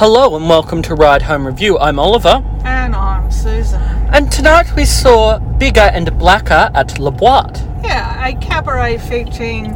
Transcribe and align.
Hello 0.00 0.34
and 0.34 0.48
welcome 0.48 0.80
to 0.80 0.94
Ride 0.94 1.20
Home 1.20 1.46
Review. 1.46 1.78
I'm 1.78 1.98
Oliver, 1.98 2.42
And 2.64 2.96
I'm 2.96 3.30
Susan. 3.30 3.82
and 4.10 4.32
tonight 4.32 4.74
we 4.74 4.86
saw 4.86 5.38
Bigger 5.38 5.90
and 5.92 6.18
Blacker 6.18 6.70
at 6.74 6.98
La 6.98 7.10
Boite. 7.10 7.60
Yeah, 7.84 8.26
a 8.26 8.34
cabaret 8.36 8.96
featuring 8.96 9.66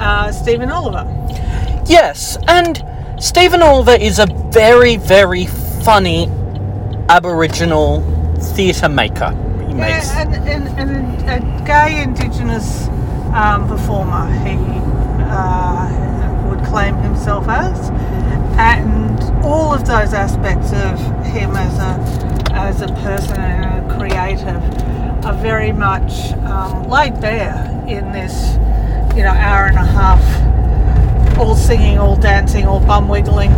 uh, 0.00 0.32
Steven 0.32 0.72
Oliver. 0.72 1.06
Yes, 1.86 2.36
and 2.48 2.84
Steven 3.22 3.62
Oliver 3.62 3.92
is 3.92 4.18
a 4.18 4.26
very, 4.50 4.96
very 4.96 5.46
funny 5.46 6.26
Aboriginal 7.08 8.00
theatre 8.40 8.88
maker. 8.88 9.30
He 9.68 9.74
makes. 9.74 10.08
Yeah, 10.08 10.22
and, 10.22 10.34
and, 10.48 10.90
and 10.90 11.62
a 11.62 11.64
gay 11.64 12.02
Indigenous 12.02 12.88
um, 13.32 13.68
performer, 13.68 14.26
he 14.44 14.56
uh, 15.22 16.48
would 16.50 16.66
claim 16.66 16.96
himself 16.96 17.46
as. 17.46 17.90
And 18.58 19.27
those 19.88 20.12
aspects 20.12 20.70
of 20.72 20.98
him 21.24 21.56
as 21.56 21.78
a, 21.78 22.52
as 22.52 22.82
a 22.82 22.88
person 22.88 23.40
and 23.40 23.90
a 23.90 23.96
creative 23.96 24.62
are 25.24 25.32
very 25.40 25.72
much 25.72 26.32
um, 26.44 26.86
laid 26.90 27.18
bare 27.22 27.54
in 27.88 28.12
this, 28.12 28.52
you 29.16 29.22
know, 29.22 29.32
hour 29.32 29.64
and 29.64 29.78
a 29.78 29.84
half, 29.84 31.38
all 31.38 31.56
singing, 31.56 31.96
all 31.96 32.16
dancing, 32.16 32.66
all 32.66 32.80
bum 32.80 33.08
wiggling. 33.08 33.50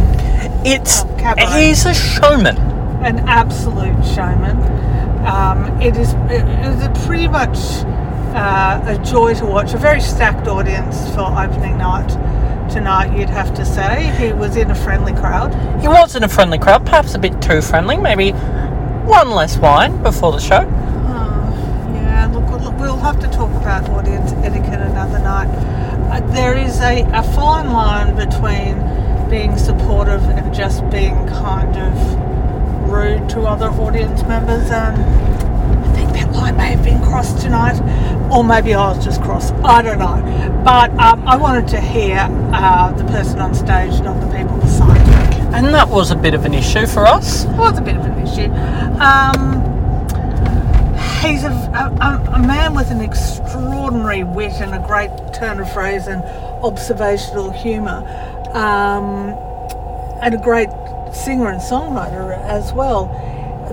it's 0.64 1.02
um, 1.02 1.36
he's 1.58 1.84
a 1.84 1.92
showman. 1.92 2.56
an 3.04 3.18
absolute 3.28 4.04
showman. 4.14 4.56
Um, 5.26 5.80
it 5.82 5.96
is 5.96 6.14
it 6.30 6.44
is 6.64 7.06
pretty 7.06 7.26
much 7.26 7.58
uh, 8.36 8.80
a 8.86 9.04
joy 9.04 9.34
to 9.34 9.46
watch. 9.46 9.74
A 9.74 9.78
very 9.78 10.00
stacked 10.00 10.46
audience 10.46 11.12
for 11.12 11.22
opening 11.22 11.76
night 11.76 12.08
tonight, 12.70 13.16
you'd 13.18 13.28
have 13.28 13.54
to 13.54 13.64
say. 13.64 14.12
He 14.16 14.32
was 14.32 14.56
in 14.56 14.70
a 14.70 14.74
friendly 14.74 15.12
crowd. 15.12 15.52
He 15.80 15.88
was 15.88 16.16
in 16.16 16.24
a 16.24 16.28
friendly 16.28 16.58
crowd, 16.58 16.84
perhaps 16.84 17.14
a 17.14 17.18
bit 17.18 17.40
too 17.42 17.60
friendly. 17.60 17.96
Maybe 17.96 18.30
one 18.30 19.30
less 19.30 19.58
wine 19.58 20.02
before 20.02 20.32
the 20.32 20.38
show. 20.38 20.60
Oh, 20.62 21.92
yeah, 21.94 22.30
look, 22.32 22.78
we'll 22.78 22.96
have 22.98 23.18
to 23.20 23.28
talk 23.28 23.50
about 23.50 23.88
audience 23.90 24.32
etiquette 24.44 24.80
another 24.80 25.18
night. 25.18 25.48
Uh, 26.10 26.20
there 26.32 26.56
is 26.56 26.80
a, 26.80 27.02
a 27.12 27.22
fine 27.34 27.70
line 27.72 28.14
between 28.16 28.78
being 29.28 29.56
supportive 29.56 30.22
and 30.24 30.52
just 30.54 30.88
being 30.90 31.14
kind 31.28 31.76
of 31.76 32.90
rude 32.90 33.28
to 33.30 33.42
other 33.42 33.68
audience 33.68 34.22
members, 34.24 34.70
and 34.70 34.96
I 35.84 35.92
think 35.94 36.10
that 36.12 36.32
line 36.32 36.56
may 36.56 36.70
have 36.72 36.82
been 36.82 37.00
crossed 37.02 37.40
tonight, 37.40 37.80
or 38.30 38.44
maybe 38.44 38.74
I 38.74 38.92
was 38.92 39.04
just 39.04 39.22
cross. 39.22 39.52
I 39.64 39.82
don't 39.82 39.98
know. 39.98 40.62
But 40.64 40.90
um, 40.92 41.26
I 41.26 41.36
wanted 41.36 41.68
to 41.68 41.80
hear 41.80 42.28
uh, 42.52 42.92
the 42.92 43.04
person 43.04 43.40
on 43.40 43.54
stage, 43.54 44.00
not 44.02 44.20
the 44.20 44.36
people 44.36 44.56
beside 44.58 45.06
me. 45.06 45.56
And 45.56 45.66
that 45.74 45.88
was 45.88 46.10
a 46.10 46.16
bit 46.16 46.34
of 46.34 46.44
an 46.44 46.54
issue 46.54 46.86
for 46.86 47.06
us. 47.06 47.44
It 47.44 47.56
was 47.56 47.78
a 47.78 47.82
bit 47.82 47.96
of 47.96 48.04
an 48.04 48.18
issue. 48.26 48.50
Um, 49.00 49.60
he's 51.20 51.42
a, 51.44 51.50
a, 51.50 52.34
a 52.34 52.38
man 52.38 52.74
with 52.74 52.90
an 52.90 53.00
extraordinary 53.00 54.22
wit 54.22 54.60
and 54.60 54.74
a 54.74 54.86
great 54.86 55.10
turn 55.34 55.58
of 55.58 55.72
phrase 55.72 56.06
and 56.06 56.22
observational 56.62 57.50
humour, 57.50 58.06
um, 58.54 59.30
and 60.22 60.34
a 60.34 60.38
great 60.38 60.68
singer 61.12 61.48
and 61.48 61.60
songwriter 61.60 62.38
as 62.44 62.72
well. 62.72 63.06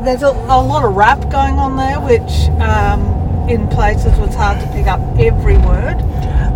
There's 0.04 0.24
a, 0.24 0.30
a 0.30 0.62
lot 0.62 0.84
of 0.84 0.96
rap 0.96 1.20
going 1.30 1.60
on 1.60 1.76
there, 1.76 2.00
which 2.00 2.50
um, 2.60 3.17
in 3.50 3.68
places 3.70 4.18
was 4.20 4.36
hard 4.36 4.60
to 4.60 4.68
pick 4.74 4.88
up 4.88 5.00
every 5.20 5.58
word. 5.58 5.98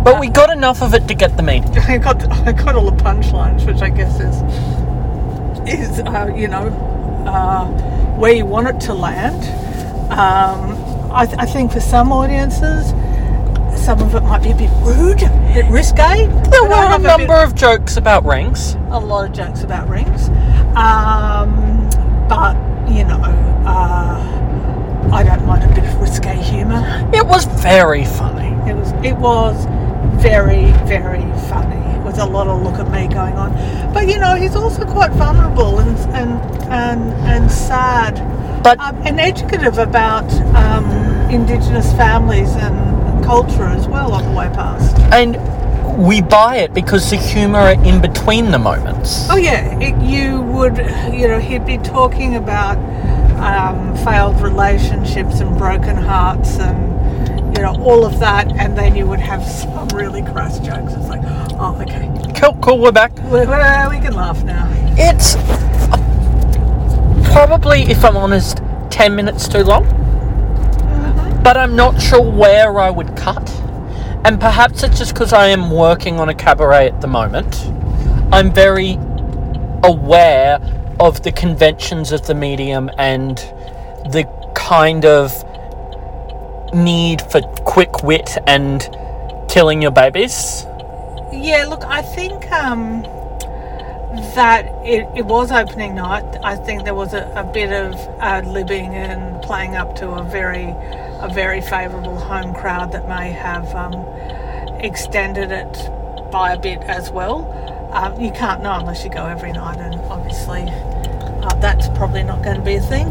But 0.04 0.20
we 0.20 0.28
got 0.28 0.50
enough 0.50 0.82
of 0.82 0.94
it 0.94 1.06
to 1.08 1.14
get 1.14 1.36
the 1.36 1.42
meeting. 1.42 1.76
I 1.88 1.98
got 1.98 2.22
I 2.46 2.52
got 2.52 2.74
all 2.74 2.90
the 2.90 3.02
punchlines, 3.02 3.66
which 3.66 3.82
I 3.82 3.88
guess 3.88 4.20
is 4.20 4.36
is 5.68 6.00
uh, 6.00 6.32
you 6.36 6.48
know 6.48 6.68
uh, 7.26 7.66
where 8.18 8.32
you 8.32 8.44
want 8.46 8.68
it 8.68 8.80
to 8.86 8.94
land. 8.94 9.42
Um, 10.12 10.76
I, 11.12 11.26
th- 11.26 11.38
I 11.38 11.46
think 11.46 11.72
for 11.72 11.80
some 11.80 12.10
audiences, 12.12 12.90
some 13.84 14.00
of 14.00 14.14
it 14.14 14.22
might 14.22 14.42
be 14.42 14.50
a 14.50 14.54
bit 14.56 14.70
rude, 14.82 15.22
a 15.22 15.52
bit 15.54 15.66
risque. 15.70 16.26
There 16.50 16.64
were 16.64 16.94
a 16.94 16.98
number 16.98 17.34
of 17.34 17.54
jokes 17.54 17.96
about 17.96 18.24
rings. 18.24 18.74
a 18.90 18.98
lot 18.98 19.24
of 19.28 19.32
jokes 19.32 19.62
about 19.62 19.88
rings, 19.88 20.28
um, 20.76 21.88
but 22.28 22.54
you 22.90 23.04
know, 23.04 23.20
mind 26.20 26.34
a 26.34 26.52
bit 26.52 26.52
of 26.52 26.52
risque 26.52 26.52
humour. 26.52 27.10
It 27.14 27.26
was 27.26 27.44
very 27.62 28.04
funny. 28.04 28.48
It 28.70 28.74
was 28.74 28.92
it 29.04 29.14
was 29.16 29.66
very 30.22 30.72
very 30.86 31.22
funny 31.48 31.98
with 32.04 32.18
a 32.18 32.26
lot 32.26 32.48
of 32.48 32.62
look 32.62 32.74
at 32.74 32.90
me 32.90 33.12
going 33.12 33.34
on. 33.34 33.52
But 33.92 34.08
you 34.08 34.18
know, 34.18 34.34
he's 34.34 34.56
also 34.56 34.84
quite 34.84 35.12
vulnerable 35.12 35.78
and 35.78 35.96
and 36.14 36.40
and, 36.72 37.12
and 37.28 37.50
sad, 37.50 38.16
But 38.62 38.78
um, 38.80 38.96
and 39.06 39.20
educative 39.20 39.78
about 39.78 40.30
um, 40.56 40.84
Indigenous 41.30 41.92
families 41.92 42.50
and 42.56 43.24
culture 43.24 43.64
as 43.64 43.86
well 43.88 44.12
on 44.12 44.24
the 44.24 44.36
way 44.38 44.48
past. 44.54 44.96
and 45.12 45.36
we 45.98 46.22
buy 46.22 46.56
it 46.56 46.72
because 46.72 47.10
the 47.10 47.16
humour 47.16 47.74
in 47.84 48.00
between 48.00 48.50
the 48.50 48.58
moments. 48.58 49.28
Oh 49.30 49.36
yeah, 49.36 49.78
it, 49.80 49.94
you 50.02 50.40
would 50.40 50.78
you 51.12 51.28
know 51.28 51.38
he'd 51.38 51.66
be 51.66 51.78
talking 51.78 52.36
about 52.36 52.78
um, 53.42 53.96
failed 54.04 54.40
relationships 54.40 55.40
and 55.40 55.56
broken 55.58 55.96
hearts 55.96 56.58
and 56.58 57.56
you 57.56 57.62
know 57.62 57.74
all 57.82 58.04
of 58.04 58.18
that, 58.20 58.50
and 58.56 58.76
then 58.78 58.96
you 58.96 59.06
would 59.06 59.20
have 59.20 59.44
some 59.44 59.88
really 59.88 60.22
crass 60.22 60.58
jokes. 60.60 60.94
It's 60.94 61.08
like, 61.08 61.20
oh 61.58 61.78
okay. 61.82 62.10
Cool, 62.40 62.56
cool, 62.62 62.78
we're 62.78 62.92
back. 62.92 63.14
We, 63.24 63.40
we 63.40 63.46
we 63.46 64.00
can 64.00 64.14
laugh 64.14 64.42
now. 64.42 64.68
It's 64.96 65.36
probably, 67.32 67.82
if 67.82 68.04
I'm 68.04 68.16
honest, 68.16 68.58
10 68.90 69.14
minutes 69.16 69.48
too 69.48 69.64
long. 69.64 69.84
But 71.42 71.56
I'm 71.56 71.74
not 71.74 72.00
sure 72.00 72.22
where 72.22 72.78
I 72.78 72.90
would 72.90 73.16
cut. 73.16 73.50
And 74.24 74.38
perhaps 74.38 74.82
it's 74.82 74.98
just 74.98 75.14
because 75.14 75.32
I 75.32 75.48
am 75.48 75.70
working 75.70 76.20
on 76.20 76.28
a 76.28 76.34
cabaret 76.34 76.88
at 76.88 77.00
the 77.00 77.08
moment. 77.08 77.66
I'm 78.32 78.52
very 78.52 78.98
aware 79.82 80.60
of 81.02 81.24
the 81.24 81.32
conventions 81.32 82.12
of 82.12 82.28
the 82.28 82.34
medium 82.34 82.88
and 82.96 83.38
the 84.12 84.24
kind 84.54 85.04
of 85.04 85.32
need 86.72 87.20
for 87.22 87.40
quick 87.64 88.04
wit 88.04 88.38
and 88.46 88.88
killing 89.48 89.82
your 89.82 89.90
babies. 89.90 90.64
Yeah, 91.32 91.66
look, 91.68 91.84
I 91.84 92.02
think 92.02 92.50
um, 92.52 93.02
that 94.36 94.66
it, 94.84 95.08
it 95.16 95.26
was 95.26 95.50
opening 95.50 95.96
night. 95.96 96.36
I 96.44 96.54
think 96.54 96.84
there 96.84 96.94
was 96.94 97.14
a, 97.14 97.32
a 97.34 97.42
bit 97.52 97.72
of 97.72 97.94
ad 98.20 98.44
libbing 98.44 98.90
and 98.90 99.42
playing 99.42 99.74
up 99.74 99.96
to 99.96 100.08
a 100.08 100.22
very 100.22 100.72
a 101.20 101.30
very 101.32 101.60
favourable 101.60 102.18
home 102.18 102.54
crowd 102.54 102.92
that 102.92 103.08
may 103.08 103.32
have 103.32 103.74
um, 103.74 103.94
extended 104.80 105.50
it 105.50 105.90
by 106.32 106.54
a 106.54 106.58
bit 106.58 106.80
as 106.84 107.10
well. 107.10 107.46
Um, 107.92 108.18
you 108.18 108.32
can't 108.32 108.62
know 108.62 108.72
unless 108.72 109.04
you 109.04 109.10
go 109.10 109.26
every 109.26 109.52
night, 109.52 109.78
and 109.78 110.00
obviously 110.10 110.62
uh, 110.66 111.54
that's 111.60 111.88
probably 111.90 112.22
not 112.22 112.42
going 112.42 112.56
to 112.56 112.62
be 112.62 112.76
a 112.76 112.80
thing. 112.80 113.06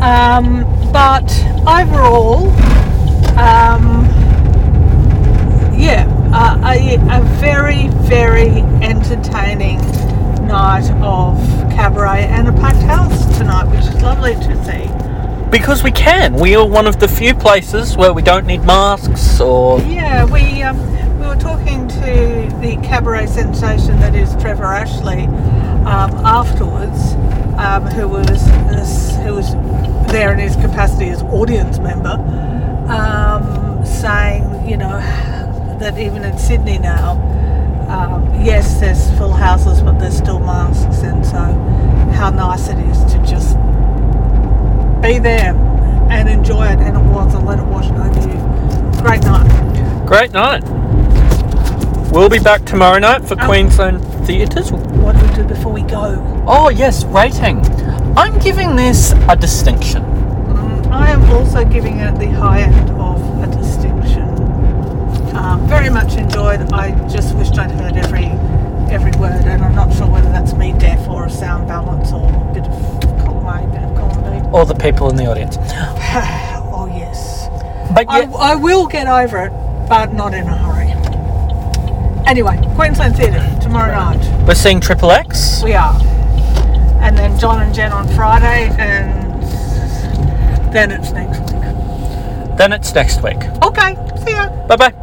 Um, 0.00 0.64
but 0.90 1.30
overall, 1.68 2.48
um, 3.38 4.06
yeah, 5.78 6.08
uh, 6.32 6.58
a, 6.64 6.94
a 6.96 7.22
very, 7.38 7.88
very 8.08 8.62
entertaining 8.82 9.78
night 10.46 10.90
of 11.02 11.36
cabaret 11.72 12.24
and 12.24 12.48
a 12.48 12.52
packed 12.52 12.82
house 12.82 13.38
tonight, 13.38 13.64
which 13.64 13.80
is 13.80 14.02
lovely 14.02 14.34
to 14.34 14.64
see. 14.64 14.88
Because 15.50 15.82
we 15.82 15.92
can. 15.92 16.34
We 16.34 16.56
are 16.56 16.66
one 16.66 16.86
of 16.86 16.98
the 16.98 17.06
few 17.06 17.34
places 17.34 17.96
where 17.98 18.14
we 18.14 18.22
don't 18.22 18.46
need 18.46 18.64
masks 18.64 19.38
or 19.38 19.78
Yeah, 19.82 20.24
we 20.24 20.62
um, 20.62 20.91
we 20.91 20.91
were 21.34 21.40
talking 21.40 21.88
to 21.88 22.54
the 22.60 22.78
cabaret 22.82 23.26
sensation 23.26 23.98
that 24.00 24.14
is 24.14 24.30
Trevor 24.36 24.64
Ashley 24.64 25.24
um, 25.86 26.10
afterwards, 26.26 27.14
um, 27.56 27.86
who 27.86 28.06
was 28.06 28.28
who 29.24 29.34
was 29.34 29.54
there 30.12 30.32
in 30.32 30.38
his 30.38 30.56
capacity 30.56 31.08
as 31.08 31.22
audience 31.22 31.78
member, 31.78 32.16
um, 32.88 33.84
saying, 33.86 34.68
you 34.68 34.76
know, 34.76 34.98
that 35.80 35.96
even 35.96 36.22
in 36.22 36.36
Sydney 36.36 36.78
now, 36.78 37.12
um, 37.88 38.44
yes, 38.44 38.78
there's 38.78 39.10
full 39.16 39.32
houses, 39.32 39.80
but 39.80 39.98
there's 39.98 40.16
still 40.16 40.40
masks, 40.40 41.02
and 41.02 41.24
so 41.24 41.38
how 42.12 42.28
nice 42.28 42.68
it 42.68 42.78
is 42.78 42.98
to 43.10 43.18
just 43.24 43.56
be 45.00 45.18
there 45.18 45.54
and 46.10 46.28
enjoy 46.28 46.66
it, 46.66 46.78
and 46.78 46.94
it 46.94 47.10
was, 47.10 47.34
and 47.34 47.46
let 47.46 47.58
it 47.58 47.64
wash 47.64 47.88
over 47.90 48.20
you. 48.20 49.00
Great 49.00 49.22
night. 49.22 50.06
Great 50.06 50.32
night. 50.32 50.81
We'll 52.12 52.28
be 52.28 52.38
back 52.38 52.66
tomorrow 52.66 52.98
night 52.98 53.24
for 53.26 53.36
Oh. 53.40 53.46
Queensland 53.46 54.04
Theatres. 54.26 54.70
What 54.70 55.18
do 55.18 55.26
we 55.26 55.34
do 55.34 55.44
before 55.44 55.72
we 55.72 55.80
go? 55.80 56.22
Oh, 56.46 56.68
yes, 56.68 57.04
rating. 57.04 57.64
I'm 58.18 58.38
giving 58.38 58.76
this 58.76 59.12
a 59.30 59.34
distinction. 59.34 60.02
Mm, 60.02 60.92
I 60.92 61.10
am 61.10 61.22
also 61.30 61.64
giving 61.64 62.00
it 62.00 62.18
the 62.18 62.26
high 62.26 62.60
end 62.60 62.90
of 62.90 63.18
a 63.42 63.46
distinction. 63.56 64.28
Um, 65.34 65.66
very 65.66 65.88
much 65.88 66.16
enjoyed. 66.16 66.60
I 66.74 66.90
just 67.08 67.34
wished 67.34 67.58
I'd 67.58 67.70
heard 67.70 67.96
every 67.96 68.26
every 68.92 69.12
word, 69.12 69.46
and 69.46 69.62
I'm 69.64 69.74
not 69.74 69.90
sure 69.94 70.06
whether 70.06 70.28
that's 70.30 70.52
me 70.52 70.74
deaf 70.78 71.08
or 71.08 71.24
a 71.24 71.30
sound 71.30 71.66
balance 71.66 72.12
or 72.12 72.28
a 72.28 72.52
bit 72.52 72.64
of 72.66 73.24
column 73.24 73.46
A, 73.46 73.66
bit 73.72 73.82
of 73.82 73.96
column 73.96 74.54
All 74.54 74.66
the 74.66 74.74
people 74.74 75.08
in 75.08 75.16
the 75.16 75.24
audience. 75.26 75.56
Oh 76.74 76.86
yes. 76.86 77.48
But 77.94 78.06
I, 78.08 78.22
I 78.52 78.54
will 78.56 78.86
get 78.86 79.06
over 79.06 79.38
it, 79.46 79.50
but 79.88 80.12
not 80.14 80.34
in 80.34 80.46
a 80.46 80.56
hurry. 80.56 80.71
Anyway, 82.26 82.58
Queensland 82.76 83.16
Theatre 83.16 83.46
tomorrow 83.60 83.92
night. 83.94 84.46
we're 84.46 84.54
seeing 84.54 84.80
Triple 84.80 85.10
X. 85.10 85.62
We 85.62 85.74
are. 85.74 85.94
And 87.00 87.16
then 87.18 87.38
John 87.38 87.60
and 87.60 87.74
Jen 87.74 87.92
on 87.92 88.06
Friday, 88.08 88.70
and 88.78 89.42
then 90.72 90.90
it's 90.90 91.10
next 91.12 91.40
week. 91.40 92.56
Then 92.56 92.72
it's 92.72 92.94
next 92.94 93.22
week. 93.22 93.42
Okay, 93.62 93.96
see 94.24 94.32
ya. 94.32 94.48
Bye 94.66 94.76
bye. 94.76 94.94